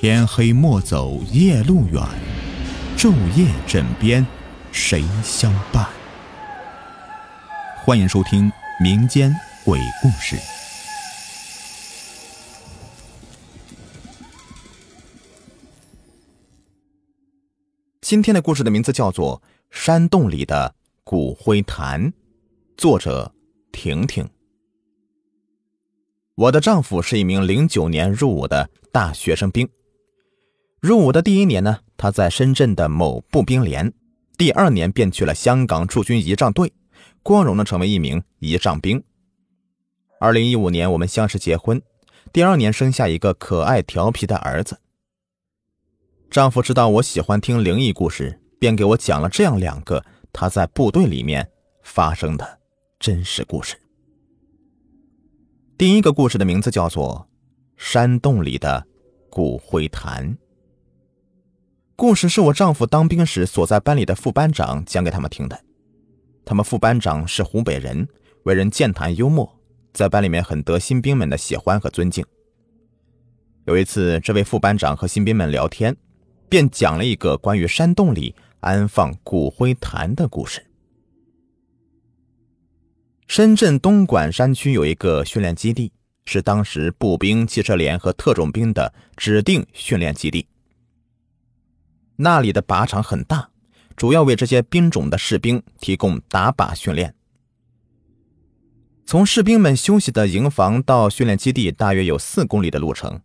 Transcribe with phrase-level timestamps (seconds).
[0.00, 2.00] 天黑莫走夜路远，
[2.96, 4.24] 昼夜枕边
[4.70, 5.88] 谁相伴？
[7.84, 8.48] 欢迎收听
[8.80, 9.34] 民间
[9.64, 10.36] 鬼故事。
[18.00, 22.06] 今天的故事的名字叫做《山洞里的骨灰坛》，
[22.76, 23.34] 作者
[23.72, 24.30] 婷婷。
[26.36, 29.68] 我的丈夫是一名零九年入伍的大学生兵。
[30.80, 33.90] 入伍的第一年呢，他在深圳的某步兵连；
[34.36, 36.72] 第二年便去了香港驻军仪仗队，
[37.24, 39.02] 光荣的成为一名仪仗兵。
[40.20, 41.82] 二零一五年，我们相识结婚，
[42.32, 44.78] 第二年生下一个可爱调皮的儿子。
[46.30, 51.50] 丈夫知道我喜欢听灵异故事，便给我讲了这样两个他在部队里面
[51.82, 52.60] 发生的
[53.00, 53.76] 真实故事。
[55.76, 57.28] 第一个故事的名字叫做
[57.76, 58.86] 《山洞里的
[59.28, 60.32] 骨灰坛》。
[62.00, 65.60] 故事是我丈夫当兵时所在班里的副班长讲给他们听的。
[66.44, 68.06] 他们副班长是湖北人，
[68.44, 69.58] 为人健谈幽默，
[69.92, 72.24] 在班里面很得新兵们的喜欢和尊敬。
[73.64, 75.96] 有一次，这位副班长和新兵们聊天。
[76.48, 80.64] 便讲了一个关于山洞里安放骨灰坛的故事。
[83.26, 85.92] 深圳东莞山区有一个训练基地，
[86.26, 90.46] 是当时步兵、汽车连和特种兵的指定训练基地。
[92.20, 93.50] 那里的靶场很大，
[93.96, 97.14] 主要为这些兵种的士兵提供打靶训练。
[99.06, 103.20] 从士兵们休息的营房到训练基地，大约有四公里的路程。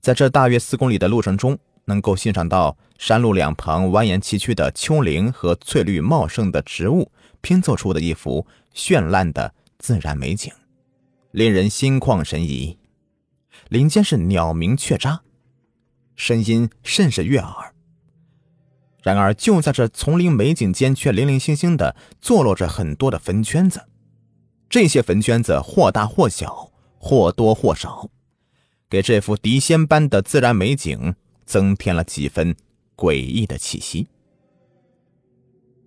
[0.00, 10.52] 在这大约四公里的路程中，能够欣赏到山路两旁蜿蜒崎岖的丘陵和翠绿茂盛的植物拼凑出的一幅绚烂的自然美景，
[11.30, 12.76] 令人心旷神怡。
[13.68, 15.20] 林间是鸟鸣雀喳，
[16.16, 17.72] 声音甚是悦耳。
[19.14, 23.82] 然而，就在这丛林美景间，却零零星星的坐落着很多的坟圈子。
[24.68, 28.10] 这些坟圈子或大或小，或多或少，
[28.90, 31.14] 给这幅谪仙般的自然美景。
[31.46, 32.56] 增添了几分
[32.96, 34.08] 诡异的气息。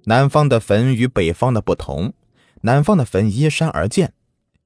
[0.06, 2.14] 南方的坟与北方的不同，
[2.62, 4.14] 南方的坟依山而建，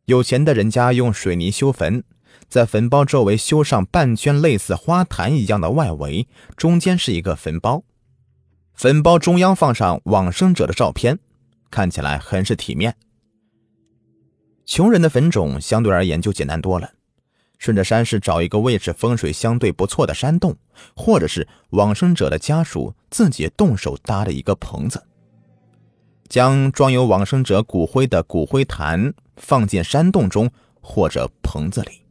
[0.06, 2.04] 有钱的人家用水泥修坟，
[2.48, 7.84] 在坟包周围修上半圈类似花坛一样的外围，中间是一个坟包，
[8.74, 11.20] 坟包中央放上往生者的照片，
[11.70, 12.96] 看起来很是体面。
[14.66, 16.92] 穷人的坟冢相对而言就简单多了。
[17.60, 20.58] 顺着山势找一个位置风水相对不错的山洞，
[20.98, 25.02] 或者是往生者的家属自己动手搭的一个棚子，
[26.28, 30.52] 将装有往生者骨灰的骨灰坛放进山洞中
[30.82, 32.02] 或者棚子里，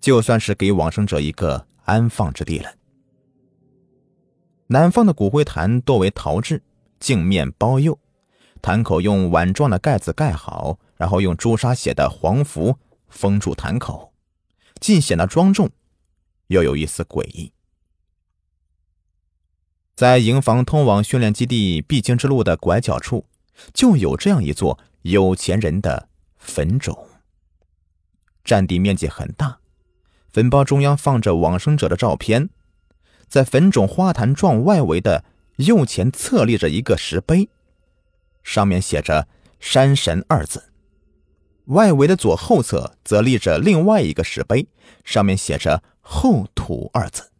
[0.00, 2.70] 就算是给往生者一个安放之地了。
[4.68, 6.62] 南方的骨灰坛多为陶制，
[6.98, 7.98] 镜面包釉，
[8.60, 12.78] 坛口用碗状的盖子盖好，然后用朱砂写的黄符。
[13.08, 14.12] 封住坛口，
[14.80, 15.70] 既显得庄重，
[16.48, 17.52] 又有一丝诡异。
[19.94, 23.24] 在营房通往训练基地必经之路的拐角处，
[23.72, 27.08] 就有这样一座有钱人的坟冢。
[28.44, 29.60] 占地面积很大，
[30.30, 32.50] 坟包中央放着往生者的照片，
[33.28, 35.24] 在坟冢花坛状外围的
[35.56, 37.48] 右前侧立着一个石碑，
[38.42, 39.28] 上面写着
[39.58, 40.72] “山神”二字。
[41.66, 44.68] 外围的左后侧则立着另外一个石碑，
[45.04, 47.32] 上面写着“后土”二字。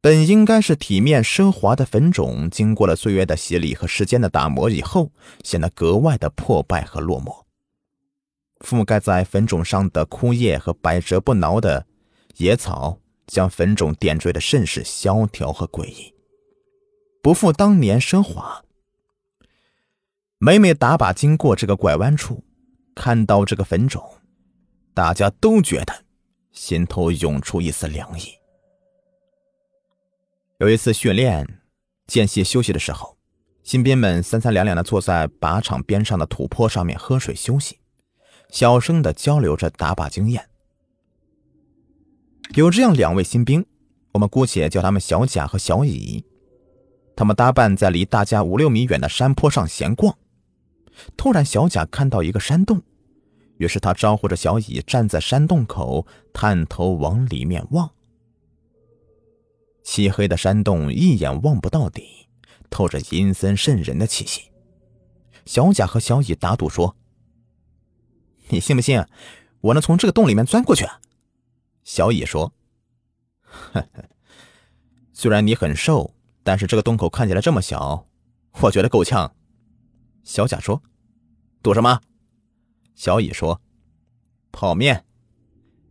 [0.00, 5.12] 本应该是体面奢华的坟冢，经过了岁月的洗礼和时间的打磨以后，
[5.44, 7.44] 显得格外的破败和落寞。
[8.58, 11.86] 覆盖在坟冢上的枯叶和百折不挠的
[12.38, 16.14] 野草，将坟冢点缀的甚是萧条和诡异，
[17.22, 18.64] 不复当年奢华。
[20.38, 22.42] 每每打靶经过这个拐弯处，
[22.94, 24.02] 看到这个坟冢，
[24.92, 26.04] 大家都觉得
[26.50, 28.24] 心头涌出一丝凉意。
[30.58, 31.60] 有一次训练
[32.06, 33.16] 间隙休息的时候，
[33.62, 37.78] 新兵们三三两两的坐在靶场边上的土坡上面喝水休息，
[38.50, 40.48] 小声的交流着打靶经验。
[42.54, 43.64] 有这样两位新兵，
[44.12, 46.22] 我们姑且叫他们小贾和小乙，
[47.16, 50.14] 他们搭伴在离大家五六米远的山坡上闲逛。
[51.16, 52.82] 突然，小贾看到一个山洞，
[53.56, 57.90] 于是他招呼着小乙站在山洞口，探头往里面望。
[59.82, 62.28] 漆黑的山洞一眼望不到底，
[62.68, 64.42] 透着阴森渗人的气息。
[65.46, 66.96] 小贾和小乙打赌说
[68.50, 69.02] ：“你信不信，
[69.62, 70.86] 我能从这个洞里面钻过去？”
[71.84, 72.52] 小乙说
[75.12, 78.06] ：“虽然你很瘦，但是这个洞口看起来这么小，
[78.60, 79.34] 我觉得够呛。
[80.24, 80.82] 小贾说
[81.62, 82.00] ：“赌什么？”
[82.94, 83.60] 小乙说
[84.52, 85.04] ：“泡面。”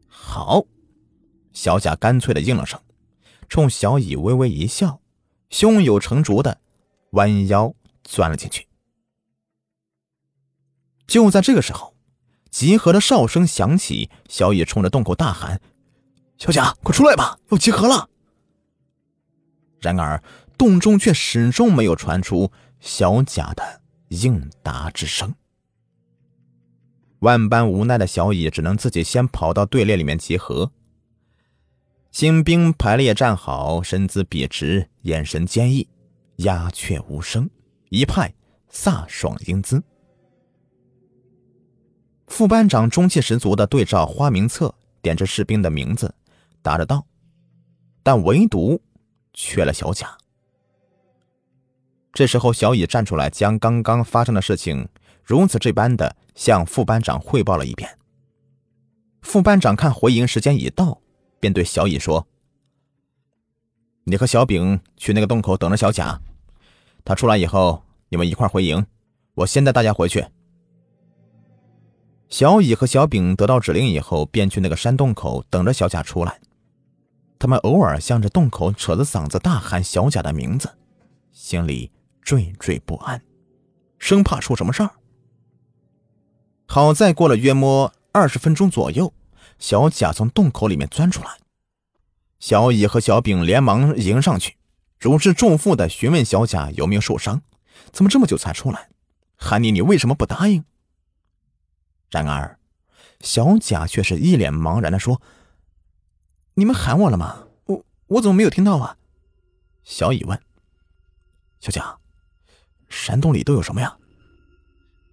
[0.08, 0.66] 好，
[1.52, 2.80] 小贾干脆的应了声，
[3.50, 5.02] 冲小乙微微一笑，
[5.50, 6.62] 胸有成竹的
[7.12, 7.74] 弯腰
[8.04, 8.68] 钻了进去。
[11.08, 11.96] 就在这个时候，
[12.50, 15.60] 集合的哨声响起，小乙冲着洞口大喊
[16.42, 18.10] ：“小贾，快出来吧，要集合了！”
[19.80, 20.20] 然而
[20.58, 25.36] 洞中却始终没有传出小贾的应答之声。
[27.20, 30.72] 万般无奈的小乙只能自己先跑到队列里面集合。
[32.10, 35.88] 新兵排列站好，身姿笔直，眼神坚毅，
[36.38, 37.48] 鸦雀无声，
[37.90, 38.34] 一派
[38.72, 39.84] 飒爽英姿。
[42.26, 44.74] 副班长中气十足的对照花名册，
[45.04, 46.12] 点着士兵的名字，
[46.62, 47.06] 答着道，
[48.04, 48.81] 但唯独
[49.34, 50.18] 缺了小贾。
[52.13, 54.88] 这时候，小乙站出来，将刚刚发生的事情
[55.24, 57.98] 如此这般的向副班长汇报了一遍。
[59.22, 61.02] 副班长看回营时间已到，
[61.40, 62.28] 便对小乙说
[64.04, 66.19] ：“你和小丙去那个洞口等着小贾，
[67.06, 68.86] 他出来以后，你们一块回营。
[69.36, 70.25] 我先带大家回去。”
[72.28, 76.40] 小乙和小丙得到指令以后，便去那个山洞口等着小贾出来。
[77.42, 80.78] 他们偶尔向着洞口扯着嗓子大喊小贾的名字，
[81.32, 81.92] 心里
[82.24, 83.20] 惴惴不安，
[83.98, 84.92] 生怕出什么事儿。
[86.68, 89.12] 好在过了约摸二十分钟左右，
[89.58, 91.32] 小贾从洞口里面钻出来。
[92.40, 94.58] 小乙和小丙连忙迎上去，
[95.00, 97.42] 如释重负的询问小贾有没有受伤，
[97.92, 98.90] 怎么这么久才出来？
[99.36, 100.64] 喊你，你为什么不答应？
[102.12, 102.60] 然而，
[103.20, 105.20] 小贾却是一脸茫然的说
[106.53, 107.48] ：“你们喊我了吗？
[107.65, 108.98] 我我怎么没有听到啊？”
[109.83, 110.39] 小乙问
[111.59, 111.98] ：“小贾，
[112.89, 113.98] 山洞里都有什么呀？”“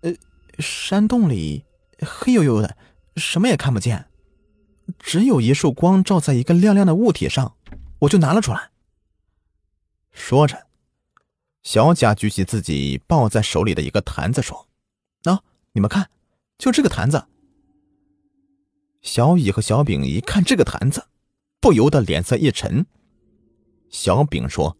[0.02, 0.12] 呃，
[0.58, 1.64] 山洞里
[2.00, 2.76] 黑黝黝的，
[3.16, 4.08] 什么也看不见，
[4.98, 7.56] 只有一束光照在一个亮亮的物体上，
[8.00, 8.70] 我就拿了出来。”
[10.12, 10.66] 说着，
[11.62, 14.68] 小贾举起自己抱在手里的一个坛子说
[15.24, 15.42] ：“啊，
[15.72, 16.10] 你们看。”
[16.58, 17.24] 就这个坛子，
[19.00, 21.06] 小乙和小丙一看这个坛子，
[21.60, 22.86] 不由得脸色一沉。
[23.90, 24.76] 小丙说：“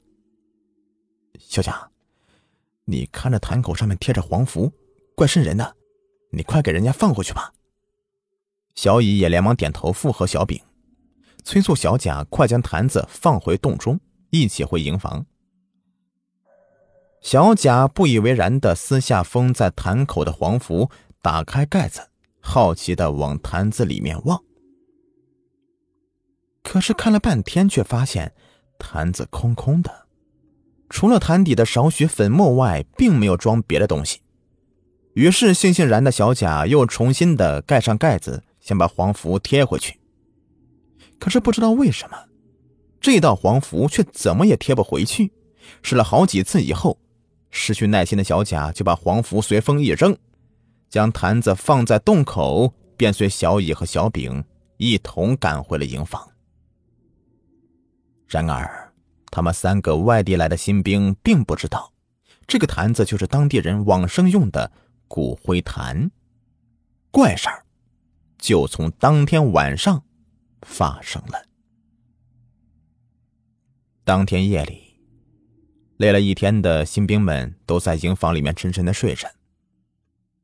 [1.39, 1.91] 小贾，
[2.85, 4.73] 你看着坛口上面贴着黄符，
[5.15, 5.77] 怪瘆人的，
[6.31, 7.53] 你快给人家放回去吧。”
[8.75, 10.63] 小乙也连忙点头附和小丙，
[11.45, 13.99] 催促小贾快将坛子放回洞中，
[14.31, 15.27] 一起回营房。
[17.21, 20.91] 小贾不以为然的撕下封在坛口的黄符。
[21.21, 22.11] 打开盖子，
[22.41, 24.41] 好奇的往坛子里面望。
[26.63, 28.35] 可是看了半天，却发现
[28.79, 30.07] 坛子空空的，
[30.91, 34.21] 除了坛底的少许粉末外，并没有装别的东西。
[35.15, 39.99] 于是悻悻然的小贾又重新的盖上盖子，想把黄符贴回去。
[41.19, 42.17] 可是不知道为什么，
[43.01, 45.33] 这道黄符却怎么也贴不回去。
[45.83, 46.99] 试了好几次以后，
[47.51, 50.17] 失去耐心的小贾就把黄符随风一扔。
[50.89, 54.45] 将坛子放在洞口，便随小乙和小丙
[54.77, 56.27] 一同赶回了营房。
[58.29, 58.93] 然而，
[59.31, 61.93] 他们三个外地来的新兵并不知道，
[62.47, 64.71] 这个坛子就是当地人往生用的
[65.09, 66.11] 骨灰坛。
[67.11, 67.65] 怪事儿
[68.37, 70.05] 就从当天晚上
[70.63, 71.47] 发生了。
[74.05, 75.01] 当天夜里，
[75.97, 79.29] 累了一天的新兵们都在营房里面沉沉的睡着。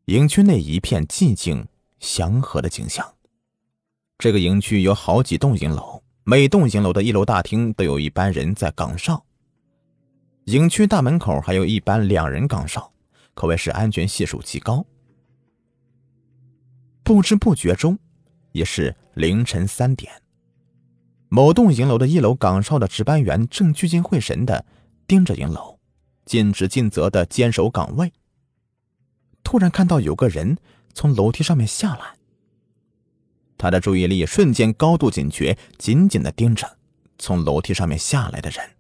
[0.06, 1.66] 营区内一片寂静
[1.98, 3.14] 祥和的景象。
[4.18, 9.22] 这个营区有好几栋营楼，每栋营楼的一楼大厅都有一班人在岗哨。
[10.44, 12.90] 营区大门口还有一班两人岗哨，
[13.34, 14.86] 可谓是安全系数极高。
[17.02, 17.98] 不知不觉中，
[18.52, 20.10] 已是凌晨三点。
[21.28, 24.64] 某栋营楼的一楼岗哨的值班员正聚精会神的
[25.06, 25.78] 盯着营楼，
[26.24, 28.10] 尽职尽责的坚守岗位。
[29.42, 30.56] 突然看到有个人
[30.94, 32.16] 从楼梯上面下来，
[33.64, 36.76] 他的注意力瞬间高度警觉，紧紧的盯着
[37.18, 38.72] 从楼梯上面下来的人。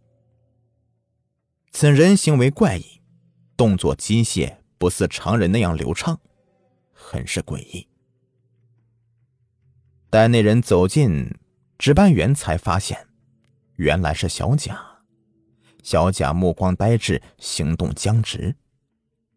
[1.72, 3.00] 此人行为怪异，
[3.56, 6.20] 动作机械，不似常人那样流畅，
[6.92, 7.88] 很是诡异。
[10.10, 11.34] 待那人走近，
[11.78, 13.06] 值班员才发现，
[13.76, 14.78] 原来是小贾。
[15.82, 18.56] 小贾目光呆滞，行动僵直。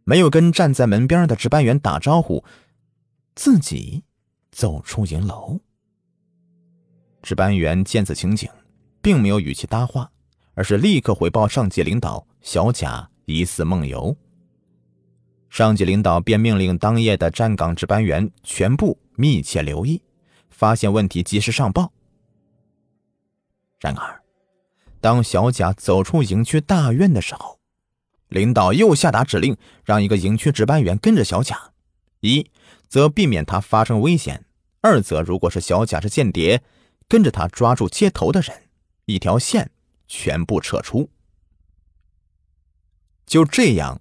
[0.03, 2.43] 没有跟站在门边的值班员打招呼，
[3.33, 4.03] 自己
[4.57, 5.55] 走出营楼。
[7.21, 8.49] 值班员见此情景，
[9.03, 10.09] 并没有与其搭话，
[10.55, 14.17] 而是立刻回报上级领导小贾疑似梦游。
[15.51, 20.01] 上级领导便命令当夜的站岗值班员全部密切留意，
[20.49, 21.93] 发现问题及时上报。
[23.79, 24.23] 然而，
[24.99, 27.59] 当小贾走出营区大院的时候，
[28.29, 31.73] 领导又下达指令，让一个营区值班员跟着小贾，
[32.21, 32.49] 一
[32.87, 34.43] 则避免他发生危险，
[34.87, 36.63] 二则如果是小贾是间谍，
[37.09, 38.69] 跟着他抓住接头的人，
[39.03, 39.69] 一条线
[40.07, 41.09] 全部撤出。
[43.25, 43.99] 就这样。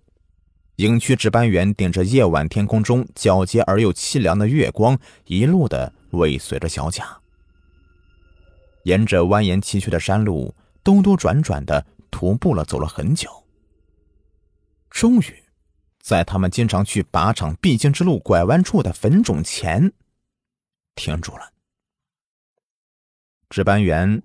[0.77, 7.19] 营区值班员顶着夜晚天空中皎洁而又凄凉的月光，一路的尾随着小贾，
[8.85, 13.29] 沿着蜿蜒崎岖的山路兜兜转转的徒步了走了很久。
[14.91, 15.45] 终于，
[16.01, 19.91] 在他们经常去靶场必经之路拐弯处的坟冢前
[20.97, 21.53] 停住了。
[23.49, 24.23] 值班员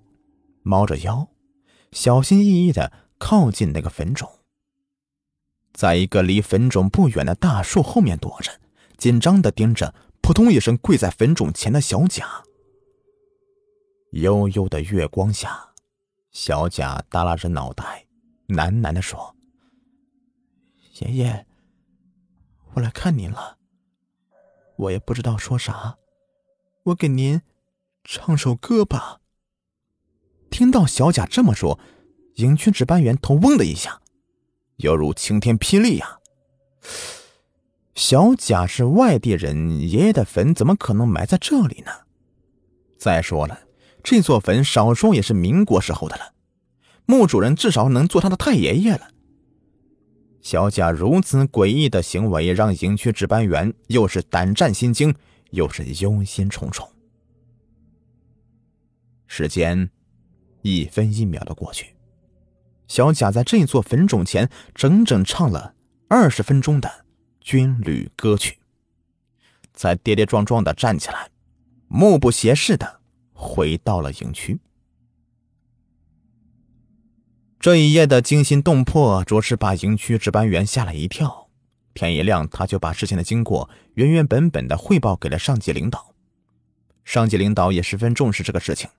[0.63, 1.29] 猫着腰，
[1.91, 4.27] 小心翼翼的靠近那个坟冢。
[5.73, 8.59] 在一个离坟冢不远的大树后面躲着，
[8.97, 12.43] 紧张的盯着扑通一声跪在坟冢前的小贾。
[14.11, 15.73] 悠悠的月光下，
[16.31, 18.05] 小贾耷拉着脑袋，
[18.47, 19.35] 喃喃的说
[20.99, 21.47] ：“爷爷，
[22.73, 23.57] 我来看您了。
[24.75, 25.97] 我也不知道说啥，
[26.83, 27.41] 我给您
[28.03, 29.19] 唱首歌吧。”
[30.49, 31.79] 听到小贾这么说，
[32.35, 34.01] 营区值班员头嗡的一下。
[34.77, 36.19] 犹如晴天霹雳呀！
[37.93, 41.91] 小贾是外地人，爷爷的坟怎么可能埋在这里呢？
[42.97, 43.61] 再说了，
[44.03, 46.33] 这座坟少说也是民国时候的了，
[47.05, 49.09] 墓主人至少能做他的太爷爷了。
[50.41, 55.13] 小贾如此诡异的行为，让营区值班员又是胆战心惊，
[55.51, 56.89] 又是忧心忡忡。
[59.27, 59.89] 时间
[60.61, 61.95] 一分一秒的过去。
[62.87, 65.75] 小贾在这座坟冢前整整唱了
[66.09, 67.05] 二十分钟的
[67.39, 68.59] 军旅歌曲，
[69.73, 71.29] 才跌跌撞撞的站起来，
[71.87, 72.99] 目不斜视的
[73.31, 74.59] 回到了营区。
[77.57, 81.40] 这一夜的惊心动魄，着实把营区值班员吓了一跳。
[81.93, 86.13] 天一亮，他就把事情的经过原原本本的汇报给了上级领导。
[87.03, 88.89] 上级领导也十分重视这个事情。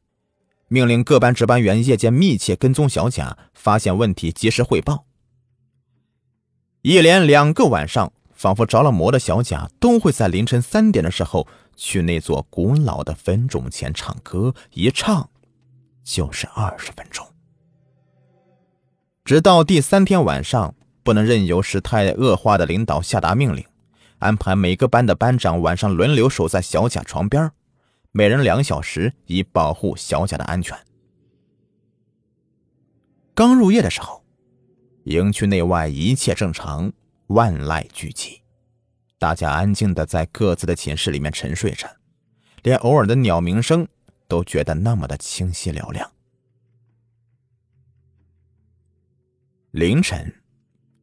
[0.68, 5.04] 命令各班值班员夜间密切跟踪小贾，发现问题及时汇报。
[6.80, 11.46] 一连两个晚上，仿佛着了魔的小贾都会在凌晨三点的时候
[11.76, 15.28] 去那座古老的坟冢前唱歌，一唱
[16.02, 17.26] 就是二十分钟。
[19.24, 23.64] 直到第三天晚上，不能任由事态恶化的领导下达命令，
[24.18, 27.50] 安排每个班的班长晚上轮流守在小贾床边
[28.12, 30.78] 每人两小时，以保护小贾的安全。
[33.34, 34.22] 刚入夜的时候，
[35.04, 36.92] 营区内外一切正常，
[37.28, 38.40] 万籁俱寂，
[39.18, 41.88] 大家安静的在各自的寝室里面沉睡着，
[42.62, 43.88] 连偶尔的鸟鸣声
[44.28, 46.12] 都觉得那么的清晰嘹亮。
[49.70, 50.41] 凌晨，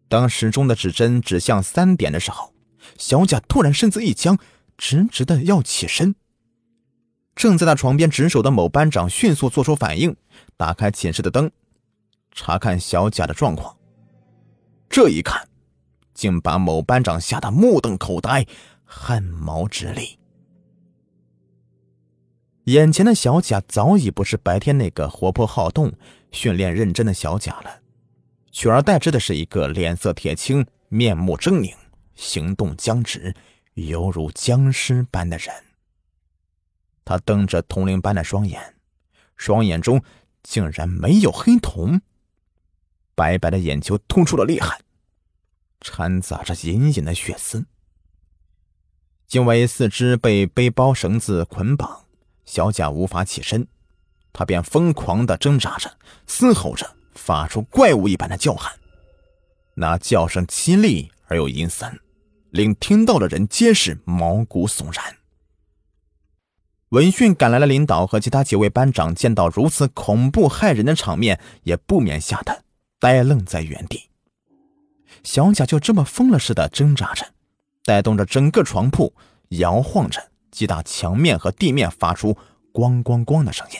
[0.09, 2.53] 当时钟的指针指向三点的时候，
[2.97, 4.37] 小贾突然身子一僵，
[4.75, 6.15] 直直的要起身。
[7.35, 10.15] 正在他床边值守的某班长迅速做出反应，
[10.57, 11.49] 打开寝室的灯，
[12.33, 13.77] 查看小贾的状况。
[14.89, 15.47] 这一看，
[16.13, 18.45] 竟把某班长吓得目瞪口呆，
[18.83, 20.17] 汗毛直立。
[22.65, 25.93] 眼前的小贾早已不是白天那个活泼好动、
[26.31, 27.81] 训练认真的小贾了，
[28.51, 31.75] 取而代之的是一个脸色铁青、面目狰狞、
[32.15, 33.33] 行动僵直、
[33.75, 35.53] 犹如僵尸般的人。
[37.05, 38.75] 他瞪着铜铃般的双眼，
[39.35, 40.03] 双眼中
[40.43, 42.01] 竟然没有黑瞳，
[43.15, 44.81] 白白的眼球突出了厉害，
[45.81, 47.65] 掺杂着隐隐的血丝。
[49.31, 52.05] 因为四肢被背包绳子捆绑，
[52.45, 53.67] 小贾无法起身，
[54.33, 58.73] 他便疯狂的挣扎着，嘶吼着，发出怪物一般的叫喊，
[59.75, 61.99] 那叫声凄厉而又阴森，
[62.49, 65.17] 令听到的人皆是毛骨悚然。
[66.89, 72.63] 闻讯赶来的领导和其他几位班长见到如此恐怖骇人的场面，也不免吓得
[72.99, 74.09] 呆愣在原地。
[75.23, 77.27] 小贾就这么疯了似的挣扎着，
[77.85, 79.13] 带动着整个床铺
[79.49, 82.35] 摇晃着，击打墙面和地面，发出
[82.73, 83.79] “咣咣咣”的声音。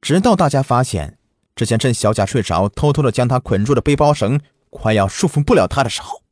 [0.00, 1.17] 直到大家发现，
[1.58, 6.22] 之前趁小贾睡着，偷偷的将他捆住的背包绳快要束缚不了他的时候，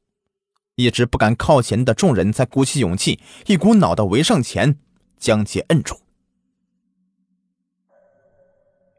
[0.76, 4.78] 一直不敢靠前的众人才鼓起勇气，一股脑的围上前。
[5.18, 5.98] 将其摁住。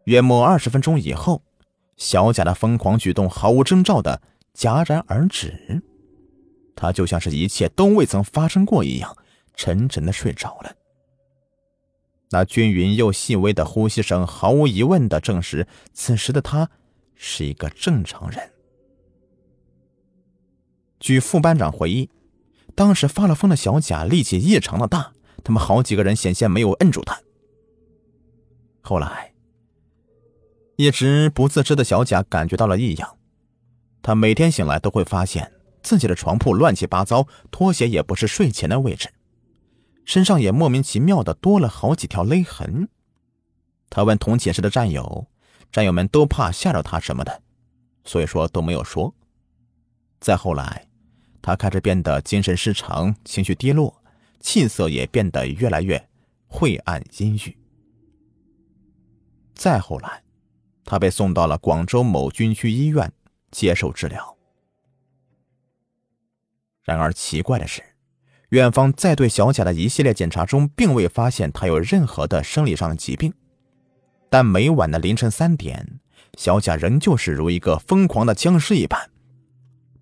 [0.06, 1.44] 约莫二十分钟以后，
[1.96, 4.20] 小贾的疯狂举动毫无征兆的
[4.56, 5.84] 戛然而止，
[6.76, 9.16] 他就像是一切都未曾发生过一样，
[9.54, 10.76] 沉沉的睡着了。
[12.30, 16.70] 那均匀又细微的呼吸声，毫无疑问的证实此时的他
[17.16, 18.52] 是一个正常人。
[21.00, 22.10] 据副班长回忆，
[22.76, 27.18] 当时发了疯的小贾力气异常的大，他们好几个人险些没有摁住他。
[28.82, 29.34] 后来，
[30.76, 33.18] 一直不自知的小贾感觉到了异样，
[34.02, 39.10] 他每天醒来都会发现自己的床铺乱七八糟，拖鞋也不是睡前的位置。
[40.08, 42.88] 身上也莫名其妙的多了好几条勒痕。
[43.90, 45.28] 他问同寝室的战友，
[45.70, 47.44] 战友们都怕吓着他什么的，
[48.06, 49.14] 所以说都没有说。
[50.22, 50.88] 再后来，
[51.42, 54.02] 他开始变得精神失常，情绪低落，
[54.40, 56.10] 气色也变得越来越
[56.48, 57.58] 晦暗阴郁。
[59.54, 60.24] 再后来，
[60.86, 63.12] 他被送到了广州某军区医院
[63.52, 64.38] 接受治疗。
[66.82, 67.84] 然而奇怪的是。
[68.50, 73.34] 院方在对小贾的一系列检查中，并未发现他有任何的生理上的疾病，
[74.30, 76.00] 但每晚的凌晨三点，
[76.38, 79.10] 小贾仍旧是如一个疯狂的僵尸一般，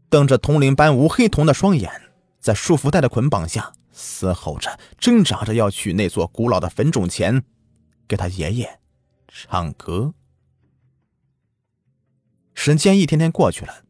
[0.09, 1.91] 瞪着铜铃般无黑瞳的双眼，
[2.39, 7.43] 在束缚带的捆绑下嘶吼着，挣扎着要去那座古老的坟冢前，
[8.07, 8.79] 给他爷爷
[9.27, 10.13] 唱歌。
[12.53, 13.83] 时间一天天过去了，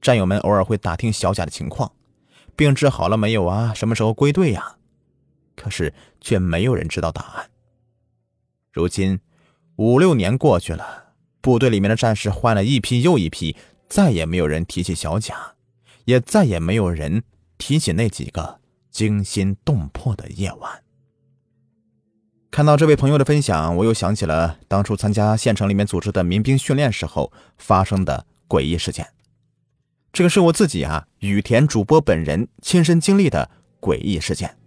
[0.00, 1.92] 战友们偶尔会打听小贾的情况。
[2.62, 3.74] 病治好了没有啊？
[3.74, 4.76] 什么时候归队呀？
[5.56, 7.50] 可是却没有人知道答案。
[8.70, 9.18] 如今
[9.74, 13.56] 五六年过去了，部队里面的战士换了一批又一批，
[13.88, 15.54] 再也没有人提起小贾，
[16.04, 17.24] 也再也没有人
[17.58, 18.60] 提起那几个
[18.92, 20.84] 惊心动魄的夜晚。
[22.52, 29.08] 看到这位朋友的分享，我又想起了当初参加县城里面组织的民兵训练时候发生的诡异事件。
[30.12, 34.58] 这个是我自己啊，雨田主播本人亲身经历的诡异事件。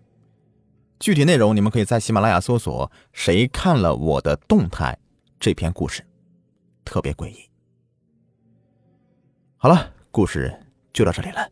[0.99, 4.97] 具体内容你们可以在喜马拉雅搜索“谁看了我的动态”
[5.39, 6.03] 这篇故事，
[6.83, 7.47] 特别诡异。
[9.57, 10.51] 好了，故事
[10.91, 11.47] 就到这里了。